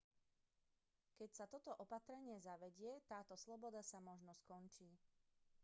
[1.17, 4.89] keď sa toto opatrenie zavedie táto sloboda sa možno skončí